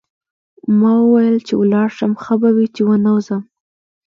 [0.79, 3.41] ما وویل چې ولاړ شم ښه به وي چې ونه ځم.